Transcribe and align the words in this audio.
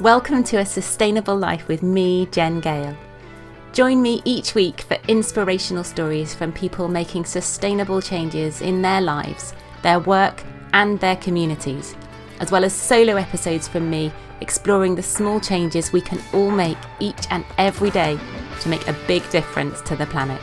Welcome 0.00 0.44
to 0.44 0.56
A 0.56 0.64
Sustainable 0.64 1.36
Life 1.36 1.68
with 1.68 1.82
me, 1.82 2.24
Jen 2.32 2.60
Gale. 2.60 2.96
Join 3.74 4.00
me 4.00 4.22
each 4.24 4.54
week 4.54 4.80
for 4.80 4.96
inspirational 5.08 5.84
stories 5.84 6.34
from 6.34 6.52
people 6.52 6.88
making 6.88 7.26
sustainable 7.26 8.00
changes 8.00 8.62
in 8.62 8.80
their 8.80 9.02
lives, 9.02 9.52
their 9.82 10.00
work, 10.00 10.42
and 10.72 10.98
their 11.00 11.16
communities, 11.16 11.94
as 12.40 12.50
well 12.50 12.64
as 12.64 12.72
solo 12.72 13.16
episodes 13.16 13.68
from 13.68 13.90
me 13.90 14.10
exploring 14.40 14.94
the 14.94 15.02
small 15.02 15.38
changes 15.38 15.92
we 15.92 16.00
can 16.00 16.18
all 16.32 16.50
make 16.50 16.78
each 16.98 17.26
and 17.28 17.44
every 17.58 17.90
day 17.90 18.18
to 18.60 18.70
make 18.70 18.88
a 18.88 18.96
big 19.06 19.28
difference 19.28 19.82
to 19.82 19.96
the 19.96 20.06
planet. 20.06 20.40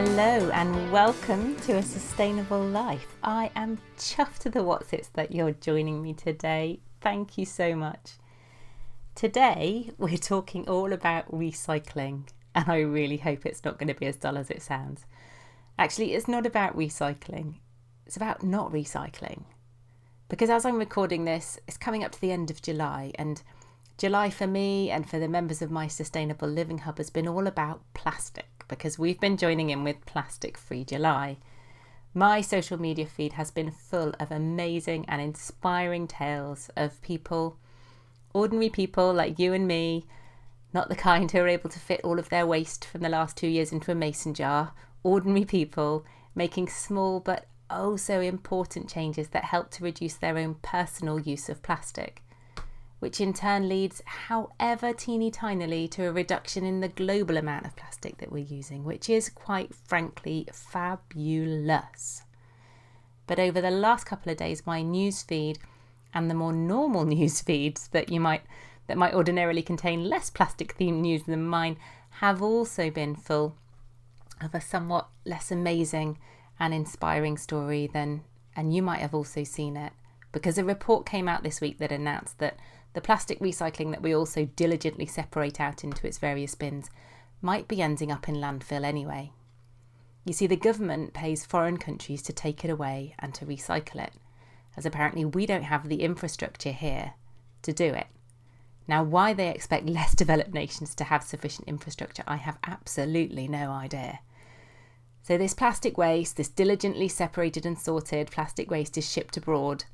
Hello 0.00 0.48
and 0.50 0.92
welcome 0.92 1.56
to 1.62 1.78
A 1.78 1.82
Sustainable 1.82 2.62
Life. 2.62 3.16
I 3.24 3.50
am 3.56 3.80
chuffed 3.98 4.38
to 4.42 4.48
the 4.48 4.62
what's 4.62 4.92
it's 4.92 5.08
that 5.08 5.32
you're 5.32 5.50
joining 5.50 6.00
me 6.00 6.14
today. 6.14 6.78
Thank 7.00 7.36
you 7.36 7.44
so 7.44 7.74
much. 7.74 8.12
Today 9.16 9.90
we're 9.98 10.16
talking 10.16 10.68
all 10.68 10.92
about 10.92 11.28
recycling, 11.32 12.28
and 12.54 12.68
I 12.68 12.78
really 12.78 13.16
hope 13.16 13.44
it's 13.44 13.64
not 13.64 13.76
going 13.76 13.88
to 13.88 13.94
be 13.94 14.06
as 14.06 14.14
dull 14.14 14.38
as 14.38 14.50
it 14.50 14.62
sounds. 14.62 15.04
Actually, 15.76 16.14
it's 16.14 16.28
not 16.28 16.46
about 16.46 16.76
recycling, 16.76 17.54
it's 18.06 18.16
about 18.16 18.44
not 18.44 18.70
recycling. 18.70 19.46
Because 20.28 20.48
as 20.48 20.64
I'm 20.64 20.78
recording 20.78 21.24
this, 21.24 21.58
it's 21.66 21.76
coming 21.76 22.04
up 22.04 22.12
to 22.12 22.20
the 22.20 22.30
end 22.30 22.52
of 22.52 22.62
July, 22.62 23.10
and 23.16 23.42
July 23.96 24.30
for 24.30 24.46
me 24.46 24.92
and 24.92 25.10
for 25.10 25.18
the 25.18 25.26
members 25.26 25.60
of 25.60 25.72
my 25.72 25.88
Sustainable 25.88 26.46
Living 26.46 26.78
Hub 26.78 26.98
has 26.98 27.10
been 27.10 27.26
all 27.26 27.48
about 27.48 27.82
plastic 27.94 28.57
because 28.68 28.98
we've 28.98 29.18
been 29.18 29.36
joining 29.36 29.70
in 29.70 29.82
with 29.82 30.06
Plastic 30.06 30.56
Free 30.56 30.84
July. 30.84 31.38
My 32.14 32.40
social 32.40 32.80
media 32.80 33.06
feed 33.06 33.32
has 33.32 33.50
been 33.50 33.70
full 33.70 34.14
of 34.20 34.30
amazing 34.30 35.04
and 35.08 35.20
inspiring 35.20 36.06
tales 36.06 36.70
of 36.76 37.00
people, 37.02 37.56
ordinary 38.32 38.70
people 38.70 39.12
like 39.12 39.38
you 39.38 39.52
and 39.52 39.66
me, 39.66 40.04
not 40.72 40.88
the 40.88 40.96
kind 40.96 41.30
who 41.30 41.38
are 41.38 41.48
able 41.48 41.70
to 41.70 41.78
fit 41.78 42.00
all 42.04 42.18
of 42.18 42.28
their 42.28 42.46
waste 42.46 42.84
from 42.84 43.00
the 43.00 43.08
last 43.08 43.36
two 43.36 43.48
years 43.48 43.72
into 43.72 43.90
a 43.90 43.94
mason 43.94 44.34
jar, 44.34 44.72
ordinary 45.02 45.44
people 45.44 46.04
making 46.34 46.68
small 46.68 47.20
but 47.20 47.46
oh 47.70 47.96
so 47.96 48.20
important 48.20 48.88
changes 48.88 49.28
that 49.28 49.44
help 49.44 49.70
to 49.70 49.84
reduce 49.84 50.14
their 50.14 50.38
own 50.38 50.54
personal 50.62 51.18
use 51.18 51.48
of 51.48 51.62
plastic 51.62 52.22
which 52.98 53.20
in 53.20 53.32
turn 53.32 53.68
leads, 53.68 54.02
however 54.04 54.92
teeny 54.92 55.30
tinily, 55.30 55.88
to 55.90 56.06
a 56.06 56.12
reduction 56.12 56.64
in 56.64 56.80
the 56.80 56.88
global 56.88 57.36
amount 57.36 57.66
of 57.66 57.76
plastic 57.76 58.18
that 58.18 58.32
we're 58.32 58.44
using, 58.44 58.84
which 58.84 59.08
is 59.08 59.28
quite 59.28 59.74
frankly 59.74 60.48
fabulous. 60.52 62.22
But 63.26 63.38
over 63.38 63.60
the 63.60 63.70
last 63.70 64.04
couple 64.04 64.32
of 64.32 64.38
days, 64.38 64.66
my 64.66 64.82
news 64.82 65.22
feed 65.22 65.58
and 66.12 66.30
the 66.30 66.34
more 66.34 66.52
normal 66.52 67.04
news 67.16 67.40
feeds 67.40 67.88
that 67.88 68.10
you 68.10 68.20
might 68.20 68.42
that 68.86 68.96
might 68.96 69.14
ordinarily 69.14 69.62
contain 69.62 70.08
less 70.08 70.30
plastic 70.30 70.76
themed 70.78 71.00
news 71.00 71.24
than 71.24 71.46
mine 71.46 71.76
have 72.08 72.42
also 72.42 72.90
been 72.90 73.14
full 73.14 73.54
of 74.40 74.54
a 74.54 74.60
somewhat 74.62 75.08
less 75.26 75.50
amazing 75.50 76.18
and 76.58 76.72
inspiring 76.72 77.36
story 77.36 77.86
than 77.86 78.22
and 78.56 78.74
you 78.74 78.82
might 78.82 79.00
have 79.00 79.14
also 79.14 79.44
seen 79.44 79.76
it 79.76 79.92
because 80.32 80.56
a 80.56 80.64
report 80.64 81.04
came 81.04 81.28
out 81.28 81.42
this 81.42 81.60
week 81.60 81.78
that 81.78 81.92
announced 81.92 82.38
that 82.38 82.56
the 82.94 83.00
plastic 83.00 83.38
recycling 83.40 83.90
that 83.90 84.02
we 84.02 84.14
also 84.14 84.46
diligently 84.56 85.06
separate 85.06 85.60
out 85.60 85.84
into 85.84 86.06
its 86.06 86.18
various 86.18 86.54
bins 86.54 86.90
might 87.40 87.68
be 87.68 87.82
ending 87.82 88.10
up 88.10 88.28
in 88.28 88.36
landfill 88.36 88.84
anyway. 88.84 89.32
You 90.24 90.32
see, 90.32 90.46
the 90.46 90.56
government 90.56 91.14
pays 91.14 91.46
foreign 91.46 91.78
countries 91.78 92.22
to 92.22 92.32
take 92.32 92.64
it 92.64 92.70
away 92.70 93.14
and 93.18 93.32
to 93.34 93.46
recycle 93.46 94.04
it, 94.04 94.12
as 94.76 94.84
apparently 94.84 95.24
we 95.24 95.46
don't 95.46 95.62
have 95.62 95.88
the 95.88 96.02
infrastructure 96.02 96.72
here 96.72 97.14
to 97.62 97.72
do 97.72 97.94
it. 97.94 98.08
Now, 98.86 99.02
why 99.02 99.34
they 99.34 99.48
expect 99.50 99.88
less 99.88 100.14
developed 100.14 100.54
nations 100.54 100.94
to 100.96 101.04
have 101.04 101.22
sufficient 101.22 101.68
infrastructure, 101.68 102.24
I 102.26 102.36
have 102.36 102.58
absolutely 102.66 103.48
no 103.48 103.70
idea. 103.70 104.20
So, 105.22 105.36
this 105.36 105.54
plastic 105.54 105.98
waste, 105.98 106.36
this 106.36 106.48
diligently 106.48 107.08
separated 107.08 107.66
and 107.66 107.78
sorted 107.78 108.30
plastic 108.30 108.70
waste, 108.70 108.96
is 108.96 109.10
shipped 109.10 109.36
abroad. 109.36 109.84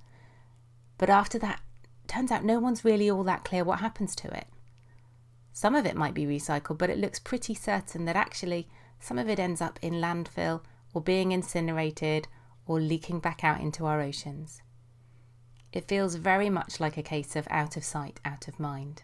But 0.96 1.10
after 1.10 1.40
that 1.40 1.60
turns 2.08 2.30
out 2.30 2.44
no 2.44 2.58
one's 2.58 2.84
really 2.84 3.10
all 3.10 3.24
that 3.24 3.44
clear 3.44 3.64
what 3.64 3.80
happens 3.80 4.14
to 4.16 4.36
it. 4.36 4.46
Some 5.52 5.74
of 5.74 5.86
it 5.86 5.96
might 5.96 6.14
be 6.14 6.26
recycled, 6.26 6.78
but 6.78 6.90
it 6.90 6.98
looks 6.98 7.18
pretty 7.18 7.54
certain 7.54 8.04
that 8.04 8.16
actually 8.16 8.68
some 8.98 9.18
of 9.18 9.28
it 9.28 9.38
ends 9.38 9.60
up 9.60 9.78
in 9.82 9.94
landfill 9.94 10.62
or 10.92 11.00
being 11.00 11.32
incinerated 11.32 12.28
or 12.66 12.80
leaking 12.80 13.20
back 13.20 13.44
out 13.44 13.60
into 13.60 13.86
our 13.86 14.00
oceans. 14.00 14.62
It 15.72 15.88
feels 15.88 16.14
very 16.14 16.50
much 16.50 16.80
like 16.80 16.96
a 16.96 17.02
case 17.02 17.36
of 17.36 17.46
out 17.50 17.76
of 17.76 17.84
sight, 17.84 18.20
out 18.24 18.48
of 18.48 18.60
mind. 18.60 19.02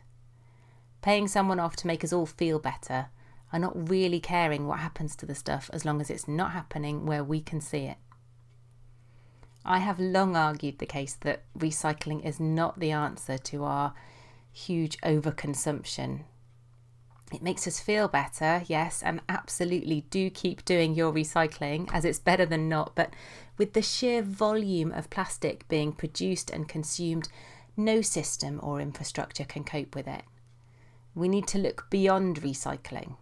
Paying 1.03 1.29
someone 1.29 1.61
off 1.61 1.77
to 1.77 1.87
make 1.87 2.05
us 2.05 2.13
all 2.13 2.27
feel 2.27 2.59
better 2.59 3.09
and 3.53 3.63
not 3.63 3.89
really 3.89 4.21
caring 4.21 4.67
what 4.67 4.79
happens 4.79 5.17
to 5.17 5.27
the 5.27 5.35
stuff 5.35 5.69
as 5.73 5.85
long 5.85 6.01
as 6.01 6.11
it's 6.11 6.29
not 6.29 6.53
happening 6.53 7.07
where 7.07 7.25
we 7.25 7.41
can 7.41 7.61
see 7.61 7.85
it. 7.85 7.97
I 9.65 9.79
have 9.79 10.01
long 10.01 10.37
argued 10.37 10.79
the 10.79 10.87
case 10.87 11.15
that 11.21 11.43
recycling 11.59 12.25
is 12.25 12.41
not 12.41 12.81
the 12.81 12.93
answer 12.93 13.37
to 13.37 13.65
our 13.65 13.95
huge 14.53 14.99
overconsumption. 15.01 16.21
It 17.33 17.43
makes 17.43 17.67
us 17.67 17.79
feel 17.79 18.09
better, 18.09 18.63
yes, 18.67 19.03
and 19.03 19.21
absolutely 19.29 20.07
do 20.11 20.31
keep 20.31 20.65
doing 20.65 20.95
your 20.95 21.13
recycling 21.13 21.89
as 21.93 22.05
it's 22.05 22.19
better 22.19 22.45
than 22.45 22.69
not. 22.69 22.97
But 22.97 23.15
with 23.57 23.75
the 23.75 23.83
sheer 23.83 24.23
volume 24.23 24.91
of 24.93 25.11
plastic 25.11 25.69
being 25.69 25.93
produced 25.93 26.51
and 26.51 26.69
consumed, 26.69 27.29
no 27.77 28.01
system 28.01 28.59
or 28.63 28.81
infrastructure 28.81 29.45
can 29.45 29.63
cope 29.63 29.95
with 29.95 30.09
it. 30.09 30.23
We 31.15 31.29
need 31.29 31.47
to 31.49 31.59
look 31.59 31.89
beyond 31.91 32.41
recycling, 32.41 33.17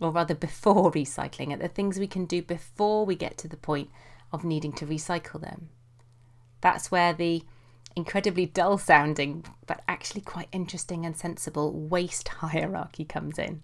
or 0.00 0.10
rather 0.10 0.34
before 0.34 0.90
recycling, 0.92 1.52
at 1.52 1.60
the 1.60 1.68
things 1.68 1.98
we 1.98 2.06
can 2.06 2.24
do 2.24 2.40
before 2.40 3.04
we 3.04 3.14
get 3.14 3.36
to 3.38 3.48
the 3.48 3.56
point 3.56 3.90
of 4.32 4.44
needing 4.44 4.72
to 4.72 4.86
recycle 4.86 5.40
them. 5.40 5.68
That's 6.60 6.90
where 6.90 7.12
the 7.12 7.42
incredibly 7.96 8.46
dull 8.46 8.78
sounding, 8.78 9.44
but 9.66 9.82
actually 9.88 10.20
quite 10.20 10.48
interesting 10.52 11.04
and 11.04 11.16
sensible 11.16 11.72
waste 11.72 12.28
hierarchy 12.40 13.04
comes 13.04 13.38
in. 13.38 13.62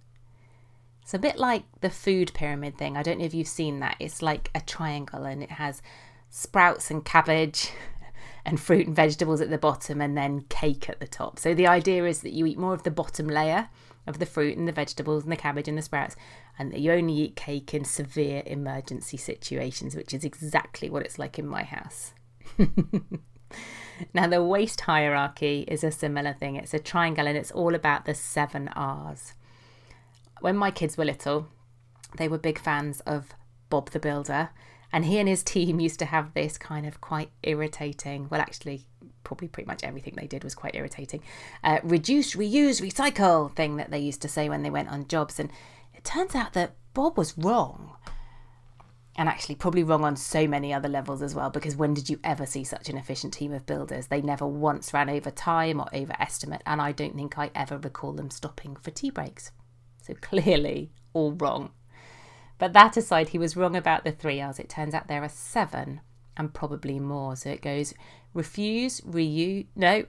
It's 1.02 1.14
a 1.14 1.18
bit 1.18 1.38
like 1.38 1.64
the 1.80 1.90
food 1.90 2.32
pyramid 2.34 2.78
thing. 2.78 2.96
I 2.96 3.02
don't 3.02 3.18
know 3.18 3.26
if 3.26 3.34
you've 3.34 3.46
seen 3.46 3.80
that. 3.80 3.96
It's 4.00 4.22
like 4.22 4.50
a 4.54 4.60
triangle 4.60 5.24
and 5.24 5.42
it 5.42 5.52
has 5.52 5.82
sprouts 6.30 6.90
and 6.90 7.04
cabbage 7.04 7.70
and 8.44 8.58
fruit 8.58 8.86
and 8.86 8.96
vegetables 8.96 9.40
at 9.40 9.50
the 9.50 9.58
bottom 9.58 10.00
and 10.00 10.16
then 10.16 10.46
cake 10.48 10.88
at 10.88 11.00
the 11.00 11.06
top. 11.06 11.38
So 11.38 11.54
the 11.54 11.66
idea 11.66 12.06
is 12.06 12.22
that 12.22 12.32
you 12.32 12.46
eat 12.46 12.58
more 12.58 12.72
of 12.72 12.84
the 12.84 12.90
bottom 12.90 13.28
layer 13.28 13.68
of 14.06 14.18
the 14.18 14.26
fruit 14.26 14.56
and 14.56 14.68
the 14.68 14.72
vegetables 14.72 15.22
and 15.22 15.32
the 15.32 15.36
cabbage 15.36 15.68
and 15.68 15.78
the 15.78 15.82
sprouts, 15.82 16.16
and 16.58 16.72
that 16.72 16.80
you 16.80 16.92
only 16.92 17.14
eat 17.14 17.36
cake 17.36 17.72
in 17.74 17.84
severe 17.84 18.42
emergency 18.46 19.16
situations, 19.16 19.96
which 19.96 20.12
is 20.12 20.24
exactly 20.24 20.90
what 20.90 21.04
it's 21.04 21.18
like 21.18 21.38
in 21.38 21.46
my 21.46 21.62
house. 21.62 22.12
now, 24.14 24.26
the 24.26 24.42
waste 24.42 24.82
hierarchy 24.82 25.64
is 25.68 25.82
a 25.82 25.90
similar 25.90 26.34
thing. 26.34 26.56
It's 26.56 26.74
a 26.74 26.78
triangle 26.78 27.26
and 27.26 27.36
it's 27.36 27.50
all 27.50 27.74
about 27.74 28.04
the 28.04 28.14
seven 28.14 28.68
R's. 28.68 29.34
When 30.40 30.56
my 30.56 30.70
kids 30.70 30.96
were 30.96 31.04
little, 31.04 31.48
they 32.18 32.28
were 32.28 32.38
big 32.38 32.58
fans 32.58 33.00
of 33.00 33.34
Bob 33.70 33.90
the 33.90 33.98
Builder, 33.98 34.50
and 34.92 35.04
he 35.04 35.18
and 35.18 35.28
his 35.28 35.42
team 35.54 35.80
used 35.80 35.98
to 36.00 36.06
have 36.06 36.34
this 36.34 36.58
kind 36.58 36.86
of 36.86 37.00
quite 37.00 37.30
irritating, 37.42 38.28
well, 38.30 38.40
actually, 38.40 38.86
probably 39.24 39.48
pretty 39.48 39.66
much 39.66 39.82
everything 39.82 40.14
they 40.16 40.26
did 40.26 40.44
was 40.44 40.54
quite 40.54 40.74
irritating. 40.74 41.22
Uh, 41.62 41.80
reduce, 41.82 42.34
reuse, 42.34 42.80
recycle 42.80 43.54
thing 43.54 43.76
that 43.76 43.90
they 43.90 43.98
used 43.98 44.22
to 44.22 44.28
say 44.28 44.48
when 44.48 44.62
they 44.62 44.70
went 44.70 44.90
on 44.90 45.08
jobs. 45.08 45.40
And 45.40 45.50
it 45.94 46.04
turns 46.04 46.34
out 46.34 46.52
that 46.52 46.76
Bob 46.92 47.18
was 47.18 47.36
wrong. 47.36 47.96
And 49.16 49.28
actually, 49.28 49.54
probably 49.54 49.84
wrong 49.84 50.04
on 50.04 50.16
so 50.16 50.48
many 50.48 50.74
other 50.74 50.88
levels 50.88 51.22
as 51.22 51.36
well, 51.36 51.48
because 51.48 51.76
when 51.76 51.94
did 51.94 52.08
you 52.08 52.18
ever 52.24 52.46
see 52.46 52.64
such 52.64 52.88
an 52.88 52.96
efficient 52.96 53.32
team 53.32 53.52
of 53.52 53.64
builders? 53.64 54.08
They 54.08 54.20
never 54.20 54.46
once 54.46 54.92
ran 54.92 55.08
over 55.08 55.30
time 55.30 55.80
or 55.80 55.86
overestimate, 55.94 56.62
and 56.66 56.82
I 56.82 56.90
don't 56.90 57.14
think 57.14 57.38
I 57.38 57.52
ever 57.54 57.78
recall 57.78 58.12
them 58.12 58.30
stopping 58.30 58.74
for 58.74 58.90
tea 58.90 59.10
breaks. 59.10 59.52
So 60.02 60.14
clearly, 60.20 60.90
all 61.12 61.32
wrong. 61.32 61.70
But 62.58 62.72
that 62.72 62.96
aside, 62.96 63.28
he 63.28 63.38
was 63.38 63.56
wrong 63.56 63.76
about 63.76 64.02
the 64.02 64.10
three 64.10 64.40
R's. 64.40 64.58
It 64.58 64.68
turns 64.68 64.94
out 64.94 65.06
there 65.06 65.22
are 65.22 65.28
seven 65.28 66.00
and 66.36 66.52
probably 66.52 66.98
more. 66.98 67.36
So 67.36 67.50
it 67.50 67.62
goes 67.62 67.94
refuse, 68.32 69.00
reuse. 69.02 69.66
No, 69.76 70.04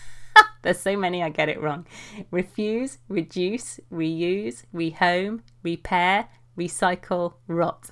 there's 0.62 0.80
so 0.80 0.96
many 0.96 1.22
I 1.22 1.28
get 1.28 1.48
it 1.48 1.60
wrong. 1.60 1.86
Refuse, 2.30 2.98
reduce, 3.08 3.80
reuse, 3.92 4.64
rehome, 4.74 5.40
repair, 5.62 6.28
recycle, 6.56 7.34
rot. 7.46 7.90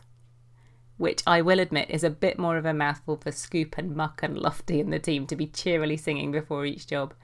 Which 0.97 1.23
I 1.27 1.43
will 1.43 1.59
admit 1.59 1.91
is 1.91 2.05
a 2.05 2.11
bit 2.11 2.39
more 2.39 2.57
of 2.57 2.65
a 2.65 2.73
mouthful 2.73 3.17
for 3.17 3.33
Scoop 3.33 3.77
and 3.77 3.97
Muck 3.97 4.23
and 4.23 4.39
Lofty 4.39 4.81
and 4.81 4.93
the 4.93 5.01
team 5.01 5.27
to 5.27 5.37
be 5.37 5.47
cheerily 5.47 5.97
singing 5.97 6.31
before 6.31 6.65
each 6.65 6.87
job. 6.87 7.15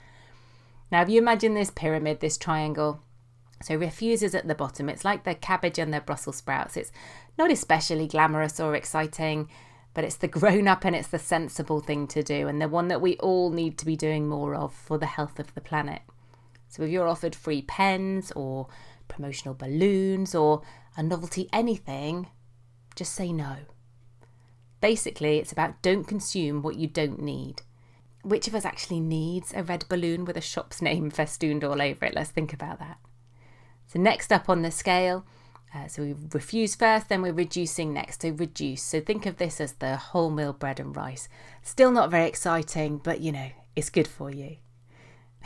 Now, 0.91 1.03
if 1.03 1.09
you 1.09 1.21
imagine 1.21 1.55
this 1.55 1.71
pyramid, 1.71 2.19
this 2.19 2.37
triangle, 2.37 3.01
so 3.63 3.77
refuse 3.77 4.23
is 4.23 4.35
at 4.35 4.49
the 4.49 4.55
bottom. 4.55 4.89
It's 4.89 5.05
like 5.05 5.23
the 5.23 5.35
cabbage 5.35 5.79
and 5.79 5.95
the 5.95 6.01
Brussels 6.01 6.37
sprouts. 6.37 6.77
It's 6.77 6.91
not 7.39 7.53
especially 7.53 8.09
glamorous 8.09 8.59
or 8.59 8.75
exciting 8.75 9.49
but 9.95 10.05
it's 10.05 10.17
the 10.17 10.29
grown 10.29 10.69
up 10.69 10.85
and 10.85 10.95
it's 10.95 11.09
the 11.09 11.19
sensible 11.19 11.81
thing 11.81 12.07
to 12.09 12.23
do, 12.23 12.49
and 12.49 12.61
the 12.61 12.69
one 12.69 12.89
that 12.89 13.01
we 13.01 13.17
all 13.17 13.51
need 13.51 13.79
to 13.79 13.87
be 13.87 13.97
doing 13.97 14.29
more 14.29 14.55
of 14.55 14.73
for 14.73 14.99
the 14.99 15.07
health 15.07 15.39
of 15.39 15.55
the 15.55 15.61
planet. 15.61 16.03
So 16.69 16.85
if 16.85 16.91
you're 16.91 17.09
offered 17.09 17.35
free 17.35 17.63
pens 17.63 18.33
or 18.37 18.69
promotional 19.09 19.55
balloons 19.55 20.35
or 20.35 20.63
a 20.97 21.03
novelty 21.03 21.49
anything, 21.53 22.29
just 22.95 23.13
say 23.13 23.33
no. 23.33 23.57
Basically, 24.81 25.39
it's 25.39 25.53
about 25.53 25.83
don't 25.83 26.05
consume 26.05 26.63
what 26.63 26.77
you 26.77 26.87
don't 26.87 27.21
need. 27.21 27.63
Which 28.23 28.47
of 28.47 28.55
us 28.55 28.65
actually 28.65 29.01
needs 29.01 29.53
a 29.55 29.63
red 29.63 29.85
balloon 29.89 30.25
with 30.25 30.37
a 30.37 30.43
shop's 30.43 30.81
name 30.81 31.11
festooned 31.13 31.65
all 31.65 31.83
over 31.83 32.05
it? 32.05 32.15
Let's 32.15 32.31
think 32.31 32.53
about 32.53 32.79
that. 32.79 32.99
So, 33.87 33.99
next 33.99 34.33
up 34.33 34.49
on 34.49 34.63
the 34.63 34.71
scale, 34.71 35.27
uh, 35.73 35.87
so 35.87 36.03
we 36.03 36.15
refuse 36.33 36.75
first, 36.75 37.09
then 37.09 37.23
we're 37.23 37.33
reducing 37.33 37.93
next. 37.93 38.23
So, 38.23 38.31
reduce. 38.31 38.83
So, 38.83 39.01
think 39.01 39.25
of 39.25 39.37
this 39.37 39.61
as 39.61 39.75
the 39.75 40.01
wholemeal 40.13 40.59
bread 40.59 40.81
and 40.81 40.97
rice. 40.97 41.29
Still 41.63 41.93
not 41.93 42.11
very 42.11 42.27
exciting, 42.27 42.99
but 42.99 43.21
you 43.21 43.31
know, 43.31 43.51
it's 43.77 43.91
good 43.91 44.09
for 44.09 44.31
you. 44.31 44.57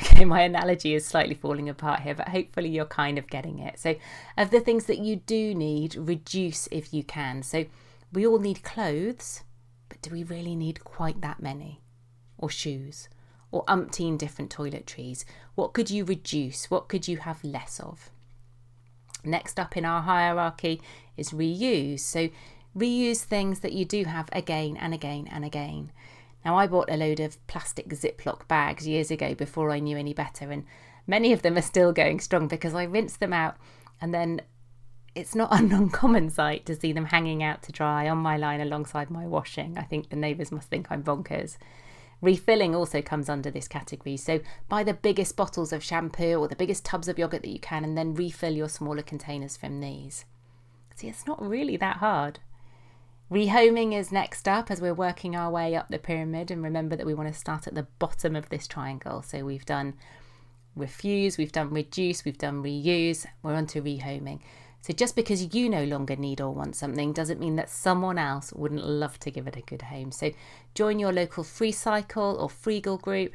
Okay, 0.02 0.24
my 0.24 0.40
analogy 0.40 0.92
is 0.92 1.06
slightly 1.06 1.36
falling 1.36 1.68
apart 1.68 2.00
here, 2.00 2.16
but 2.16 2.30
hopefully 2.30 2.68
you're 2.68 2.84
kind 2.84 3.16
of 3.16 3.28
getting 3.28 3.60
it. 3.60 3.78
So, 3.78 3.94
of 4.36 4.50
the 4.50 4.58
things 4.58 4.86
that 4.86 4.98
you 4.98 5.16
do 5.16 5.54
need, 5.54 5.94
reduce 5.94 6.66
if 6.72 6.92
you 6.92 7.04
can. 7.04 7.44
So, 7.44 7.66
we 8.12 8.26
all 8.26 8.40
need 8.40 8.64
clothes, 8.64 9.44
but 9.88 10.02
do 10.02 10.10
we 10.10 10.24
really 10.24 10.56
need 10.56 10.82
quite 10.82 11.20
that 11.20 11.40
many? 11.40 11.80
Or 12.38 12.50
shoes? 12.50 13.08
Or 13.52 13.64
umpteen 13.66 14.18
different 14.18 14.52
toiletries? 14.52 15.24
What 15.54 15.74
could 15.74 15.90
you 15.90 16.04
reduce? 16.04 16.72
What 16.72 16.88
could 16.88 17.06
you 17.06 17.18
have 17.18 17.44
less 17.44 17.78
of? 17.78 18.10
Next 19.24 19.58
up 19.58 19.76
in 19.76 19.84
our 19.84 20.02
hierarchy 20.02 20.80
is 21.16 21.30
reuse. 21.30 22.00
So, 22.00 22.28
reuse 22.76 23.20
things 23.20 23.60
that 23.60 23.72
you 23.72 23.84
do 23.84 24.04
have 24.04 24.28
again 24.32 24.76
and 24.76 24.92
again 24.92 25.28
and 25.30 25.44
again. 25.44 25.92
Now, 26.44 26.56
I 26.56 26.66
bought 26.66 26.90
a 26.90 26.96
load 26.96 27.20
of 27.20 27.44
plastic 27.46 27.88
Ziploc 27.88 28.46
bags 28.48 28.86
years 28.86 29.10
ago 29.10 29.34
before 29.34 29.70
I 29.70 29.78
knew 29.78 29.96
any 29.96 30.12
better, 30.12 30.50
and 30.50 30.64
many 31.06 31.32
of 31.32 31.42
them 31.42 31.56
are 31.56 31.62
still 31.62 31.92
going 31.92 32.20
strong 32.20 32.48
because 32.48 32.74
I 32.74 32.84
rinse 32.84 33.16
them 33.16 33.32
out 33.32 33.56
and 34.00 34.12
then 34.12 34.40
it's 35.14 35.34
not 35.34 35.58
an 35.58 35.72
uncommon 35.80 36.30
sight 36.30 36.66
to 36.66 36.76
see 36.76 36.92
them 36.92 37.06
hanging 37.06 37.42
out 37.42 37.62
to 37.62 37.72
dry 37.72 38.08
on 38.08 38.18
my 38.18 38.36
line 38.36 38.60
alongside 38.60 39.10
my 39.10 39.26
washing. 39.26 39.78
I 39.78 39.82
think 39.82 40.10
the 40.10 40.16
neighbours 40.16 40.52
must 40.52 40.68
think 40.68 40.88
I'm 40.90 41.02
bonkers. 41.02 41.56
Refilling 42.20 42.74
also 42.74 43.02
comes 43.02 43.28
under 43.28 43.50
this 43.50 43.68
category. 43.68 44.16
So 44.16 44.40
buy 44.68 44.82
the 44.82 44.94
biggest 44.94 45.36
bottles 45.36 45.72
of 45.72 45.82
shampoo 45.82 46.36
or 46.36 46.48
the 46.48 46.56
biggest 46.56 46.84
tubs 46.84 47.08
of 47.08 47.18
yogurt 47.18 47.42
that 47.42 47.50
you 47.50 47.58
can 47.58 47.84
and 47.84 47.96
then 47.96 48.14
refill 48.14 48.52
your 48.52 48.68
smaller 48.68 49.02
containers 49.02 49.56
from 49.56 49.80
these. 49.80 50.24
See, 50.94 51.08
it's 51.08 51.26
not 51.26 51.42
really 51.42 51.76
that 51.76 51.98
hard. 51.98 52.40
Rehoming 53.30 53.92
is 53.92 54.12
next 54.12 54.46
up 54.46 54.70
as 54.70 54.80
we're 54.80 54.94
working 54.94 55.34
our 55.34 55.50
way 55.50 55.74
up 55.74 55.88
the 55.88 55.98
pyramid. 55.98 56.50
And 56.50 56.62
remember 56.62 56.96
that 56.96 57.06
we 57.06 57.14
want 57.14 57.32
to 57.32 57.38
start 57.38 57.66
at 57.66 57.74
the 57.74 57.88
bottom 57.98 58.36
of 58.36 58.48
this 58.48 58.66
triangle. 58.66 59.22
So 59.22 59.44
we've 59.44 59.66
done 59.66 59.94
refuse, 60.76 61.38
we've 61.38 61.52
done 61.52 61.70
reduce, 61.70 62.24
we've 62.24 62.38
done 62.38 62.62
reuse, 62.62 63.26
we're 63.42 63.54
on 63.54 63.66
to 63.68 63.82
rehoming. 63.82 64.40
So 64.84 64.92
just 64.92 65.16
because 65.16 65.54
you 65.54 65.70
no 65.70 65.82
longer 65.84 66.14
need 66.14 66.42
or 66.42 66.50
want 66.50 66.76
something 66.76 67.14
doesn't 67.14 67.40
mean 67.40 67.56
that 67.56 67.70
someone 67.70 68.18
else 68.18 68.52
wouldn't 68.52 68.84
love 68.86 69.18
to 69.20 69.30
give 69.30 69.46
it 69.46 69.56
a 69.56 69.62
good 69.62 69.80
home. 69.80 70.12
So 70.12 70.30
join 70.74 70.98
your 70.98 71.10
local 71.10 71.42
Free 71.42 71.72
Cycle 71.72 72.36
or 72.38 72.50
Freegle 72.50 73.00
group. 73.00 73.32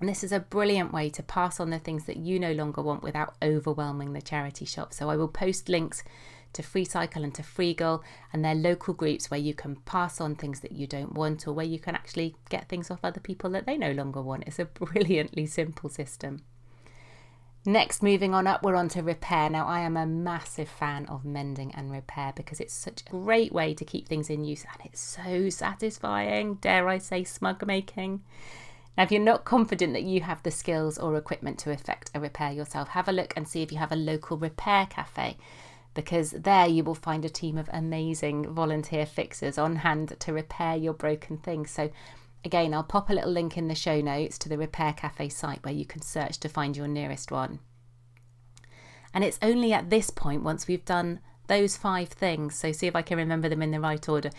And 0.00 0.10
this 0.10 0.22
is 0.22 0.30
a 0.30 0.40
brilliant 0.40 0.92
way 0.92 1.08
to 1.08 1.22
pass 1.22 1.58
on 1.58 1.70
the 1.70 1.78
things 1.78 2.04
that 2.04 2.18
you 2.18 2.38
no 2.38 2.52
longer 2.52 2.82
want 2.82 3.02
without 3.02 3.34
overwhelming 3.40 4.12
the 4.12 4.20
charity 4.20 4.66
shop. 4.66 4.92
So 4.92 5.08
I 5.08 5.16
will 5.16 5.26
post 5.26 5.70
links 5.70 6.04
to 6.52 6.60
FreeCycle 6.60 7.24
and 7.24 7.34
to 7.34 7.42
Freegle 7.42 8.02
and 8.30 8.44
their 8.44 8.54
local 8.54 8.92
groups 8.92 9.30
where 9.30 9.40
you 9.40 9.54
can 9.54 9.76
pass 9.86 10.20
on 10.20 10.34
things 10.34 10.60
that 10.60 10.72
you 10.72 10.86
don't 10.86 11.14
want 11.14 11.48
or 11.48 11.54
where 11.54 11.64
you 11.64 11.78
can 11.78 11.94
actually 11.94 12.36
get 12.50 12.68
things 12.68 12.90
off 12.90 12.98
other 13.02 13.20
people 13.20 13.48
that 13.48 13.64
they 13.64 13.78
no 13.78 13.92
longer 13.92 14.20
want. 14.20 14.44
It's 14.46 14.58
a 14.58 14.64
brilliantly 14.66 15.46
simple 15.46 15.88
system. 15.88 16.42
Next, 17.66 18.02
moving 18.02 18.34
on 18.34 18.46
up, 18.46 18.62
we're 18.62 18.74
on 18.74 18.88
to 18.90 19.02
repair. 19.02 19.48
Now, 19.48 19.66
I 19.66 19.80
am 19.80 19.96
a 19.96 20.04
massive 20.04 20.68
fan 20.68 21.06
of 21.06 21.24
mending 21.24 21.72
and 21.74 21.90
repair 21.90 22.34
because 22.36 22.60
it's 22.60 22.74
such 22.74 23.00
a 23.00 23.10
great 23.10 23.52
way 23.52 23.72
to 23.72 23.86
keep 23.86 24.06
things 24.06 24.28
in 24.28 24.44
use 24.44 24.66
and 24.70 24.86
it's 24.86 25.00
so 25.00 25.48
satisfying, 25.48 26.56
dare 26.56 26.88
I 26.88 26.98
say, 26.98 27.24
smug 27.24 27.66
making. 27.66 28.22
Now, 28.98 29.04
if 29.04 29.10
you're 29.10 29.22
not 29.22 29.46
confident 29.46 29.94
that 29.94 30.02
you 30.02 30.20
have 30.20 30.42
the 30.42 30.50
skills 30.50 30.98
or 30.98 31.16
equipment 31.16 31.58
to 31.60 31.70
effect 31.70 32.10
a 32.14 32.20
repair 32.20 32.52
yourself, 32.52 32.88
have 32.88 33.08
a 33.08 33.12
look 33.12 33.32
and 33.34 33.48
see 33.48 33.62
if 33.62 33.72
you 33.72 33.78
have 33.78 33.92
a 33.92 33.96
local 33.96 34.36
repair 34.36 34.84
cafe 34.84 35.38
because 35.94 36.32
there 36.32 36.66
you 36.66 36.84
will 36.84 36.94
find 36.94 37.24
a 37.24 37.30
team 37.30 37.56
of 37.56 37.70
amazing 37.72 38.52
volunteer 38.52 39.06
fixers 39.06 39.56
on 39.56 39.76
hand 39.76 40.14
to 40.18 40.32
repair 40.34 40.76
your 40.76 40.92
broken 40.92 41.38
things. 41.38 41.70
So, 41.70 41.90
Again, 42.44 42.74
I'll 42.74 42.82
pop 42.82 43.08
a 43.08 43.14
little 43.14 43.30
link 43.30 43.56
in 43.56 43.68
the 43.68 43.74
show 43.74 44.00
notes 44.00 44.36
to 44.38 44.48
the 44.48 44.58
Repair 44.58 44.92
Cafe 44.92 45.30
site 45.30 45.64
where 45.64 45.72
you 45.72 45.86
can 45.86 46.02
search 46.02 46.38
to 46.40 46.48
find 46.48 46.76
your 46.76 46.88
nearest 46.88 47.30
one. 47.30 47.60
And 49.14 49.24
it's 49.24 49.38
only 49.40 49.72
at 49.72 49.88
this 49.88 50.10
point, 50.10 50.42
once 50.42 50.68
we've 50.68 50.84
done 50.84 51.20
those 51.46 51.76
five 51.76 52.08
things, 52.08 52.54
so 52.56 52.72
see 52.72 52.86
if 52.86 52.96
I 52.96 53.02
can 53.02 53.16
remember 53.16 53.48
them 53.48 53.62
in 53.62 53.70
the 53.70 53.80
right 53.80 54.08
order 54.08 54.30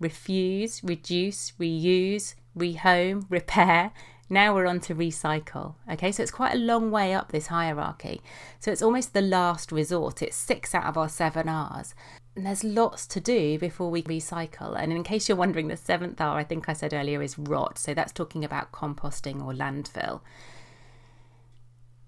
refuse, 0.00 0.82
reduce, 0.82 1.52
reuse, 1.52 2.34
rehome, 2.58 3.24
repair. 3.30 3.92
Now 4.28 4.54
we're 4.54 4.66
on 4.66 4.80
to 4.80 4.94
recycle. 4.94 5.76
Okay, 5.90 6.10
so 6.10 6.22
it's 6.22 6.32
quite 6.32 6.54
a 6.54 6.58
long 6.58 6.90
way 6.90 7.14
up 7.14 7.30
this 7.30 7.46
hierarchy. 7.46 8.20
So 8.58 8.72
it's 8.72 8.82
almost 8.82 9.14
the 9.14 9.20
last 9.20 9.70
resort. 9.70 10.20
It's 10.20 10.36
six 10.36 10.74
out 10.74 10.84
of 10.84 10.98
our 10.98 11.08
seven 11.08 11.48
R's. 11.48 11.94
And 12.36 12.44
there's 12.44 12.64
lots 12.64 13.06
to 13.08 13.20
do 13.20 13.58
before 13.58 13.90
we 13.90 14.02
recycle. 14.02 14.76
And 14.76 14.92
in 14.92 15.04
case 15.04 15.28
you're 15.28 15.38
wondering, 15.38 15.68
the 15.68 15.76
seventh 15.76 16.20
R, 16.20 16.36
I 16.36 16.44
think 16.44 16.68
I 16.68 16.72
said 16.72 16.92
earlier, 16.92 17.22
is 17.22 17.38
rot. 17.38 17.78
So 17.78 17.94
that's 17.94 18.12
talking 18.12 18.44
about 18.44 18.72
composting 18.72 19.44
or 19.44 19.52
landfill. 19.52 20.20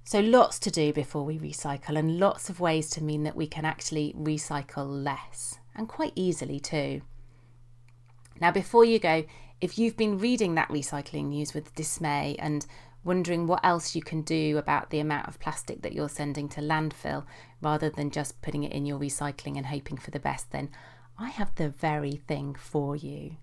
So 0.05 0.21
lots 0.21 0.61
to 0.61 0.71
do 0.71 0.93
before 0.93 1.25
we 1.25 1.37
recycle, 1.37 1.99
and 1.99 2.21
lots 2.21 2.49
of 2.49 2.61
ways 2.61 2.91
to 2.91 3.03
mean 3.03 3.25
that 3.25 3.35
we 3.35 3.49
can 3.49 3.65
actually 3.65 4.15
recycle 4.17 4.87
less 4.87 5.59
and 5.75 5.89
quite 5.89 6.13
easily 6.15 6.61
too. 6.61 7.03
Now, 8.41 8.53
before 8.53 8.85
you 8.85 9.01
go, 9.01 9.25
if 9.61 9.79
you've 9.79 9.97
been 9.97 10.19
reading 10.19 10.55
that 10.55 10.69
recycling 10.69 11.31
news 11.31 11.55
with 11.55 11.75
dismay 11.75 12.37
and 12.39 12.67
wondering 13.07 13.47
what 13.47 13.65
else 13.65 13.95
you 13.95 14.03
can 14.03 14.21
do 14.23 14.59
about 14.59 14.91
the 14.91 14.99
amount 14.99 15.29
of 15.29 15.41
plastic 15.41 15.81
that 15.83 15.93
you're 15.93 16.09
sending 16.09 16.49
to 16.51 16.61
landfill 16.61 17.25
rather 17.63 17.89
than 17.89 18.11
just 18.11 18.43
putting 18.43 18.65
it 18.65 18.73
in 18.73 18.85
your 18.85 18.99
recycling 18.99 19.57
and 19.57 19.67
hoping 19.67 19.97
for 19.97 20.11
the 20.11 20.21
best, 20.21 20.51
then 20.51 20.69
I 21.19 21.31
have 21.31 21.55
the 21.55 21.71
very 21.71 22.17
thing 22.17 22.55
for 22.55 22.97
you. 22.97 23.37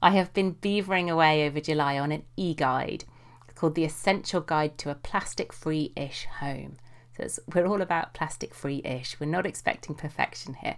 I 0.00 0.10
have 0.10 0.32
been 0.32 0.54
beavering 0.54 1.10
away 1.10 1.46
over 1.46 1.58
July 1.58 1.98
on 1.98 2.12
an 2.12 2.22
e 2.36 2.54
guide 2.54 3.04
called 3.58 3.74
The 3.74 3.84
Essential 3.84 4.40
Guide 4.40 4.78
to 4.78 4.90
a 4.90 4.94
Plastic 4.94 5.52
Free 5.52 5.92
ish 5.96 6.26
Home. 6.38 6.76
So 7.26 7.42
we're 7.52 7.66
all 7.66 7.82
about 7.82 8.14
plastic 8.14 8.54
free 8.54 8.80
ish. 8.84 9.18
We're 9.18 9.26
not 9.26 9.46
expecting 9.46 9.96
perfection 9.96 10.54
here. 10.54 10.76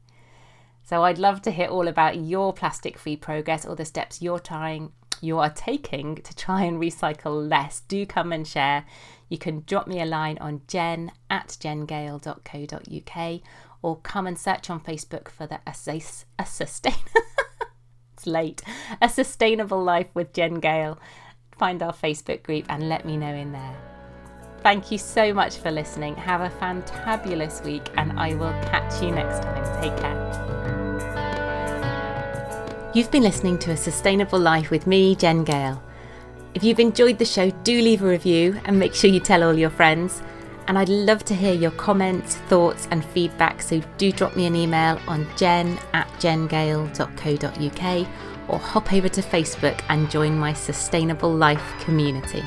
So 0.85 1.03
I'd 1.03 1.19
love 1.19 1.43
to 1.43 1.51
hear 1.51 1.69
all 1.69 1.89
about 1.89 2.19
your 2.19 2.53
plastic 2.53 2.99
free 2.99 3.17
progress 3.17 3.65
or 3.67 3.75
the 3.75 3.85
steps 3.85 4.23
you're 4.23 4.39
trying 4.39 4.93
you 5.23 5.39
are 5.39 5.51
taking 5.51 6.17
to 6.17 6.35
try 6.35 6.65
and 6.65 6.81
recycle 6.81 7.49
less. 7.49 7.81
Do 7.81 8.05
come 8.05 8.33
and 8.33 8.47
share. 8.47 8.85
You 9.29 9.39
can 9.39 9.63
drop 9.67 9.87
me 9.87 10.01
a 10.01 10.05
line 10.05 10.37
on 10.39 10.63
jen 10.67 11.13
at 11.31 11.57
jengale.co.uk 11.61 13.41
or 13.83 13.97
come 13.99 14.27
and 14.27 14.39
search 14.39 14.69
on 14.69 14.81
Facebook 14.81 15.29
for 15.29 15.47
the 15.47 15.61
a, 15.65 16.03
a 16.39 16.47
sustain 16.47 16.95
it's 18.13 18.27
late. 18.27 18.63
A 19.01 19.09
Sustainable 19.09 19.83
Life 19.83 20.09
with 20.13 20.33
Jen 20.33 20.55
Gale. 20.55 20.99
Find 21.57 21.83
our 21.83 21.95
Facebook 21.95 22.43
group 22.43 22.67
and 22.69 22.89
let 22.89 23.05
me 23.05 23.17
know 23.17 23.33
in 23.33 23.53
there. 23.53 23.92
Thank 24.63 24.93
you 24.93 24.99
so 24.99 25.35
much 25.35 25.57
for 25.57 25.73
listening. 25.73 26.15
Have 26.15 26.41
a 26.41 26.51
fantabulous 26.59 27.65
week, 27.65 27.83
and 27.97 28.19
I 28.19 28.35
will 28.35 28.53
catch 28.63 29.03
you 29.03 29.11
next 29.11 29.43
time. 29.43 29.83
Take 29.83 29.97
care. 29.99 30.13
You've 32.95 33.11
been 33.11 33.25
listening 33.25 33.59
to 33.61 33.73
A 33.73 33.77
Sustainable 33.77 34.39
Life 34.39 34.71
with 34.71 34.87
me, 34.87 35.17
Jen 35.17 35.43
Gale. 35.43 35.83
If 36.55 36.63
you've 36.63 36.79
enjoyed 36.79 37.19
the 37.19 37.25
show, 37.25 37.51
do 37.51 37.81
leave 37.81 38.03
a 38.03 38.07
review 38.07 38.61
and 38.65 38.79
make 38.79 38.95
sure 38.95 39.11
you 39.11 39.19
tell 39.19 39.43
all 39.43 39.59
your 39.59 39.71
friends. 39.71 40.23
And 40.69 40.79
I'd 40.79 40.89
love 40.89 41.25
to 41.25 41.35
hear 41.35 41.55
your 41.55 41.73
comments, 41.73 42.37
thoughts, 42.37 42.87
and 42.91 43.05
feedback. 43.05 43.63
So 43.63 43.81
do 43.97 44.13
drop 44.13 44.37
me 44.37 44.47
an 44.47 44.55
email 44.55 45.01
on 45.09 45.27
jen 45.37 45.77
at 45.93 46.07
jengale.co.uk 46.21 48.09
or 48.49 48.59
hop 48.59 48.93
over 48.93 49.09
to 49.09 49.23
Facebook 49.23 49.83
and 49.89 50.11
join 50.11 50.39
my 50.39 50.53
Sustainable 50.53 51.33
Life 51.33 51.65
community. 51.81 52.45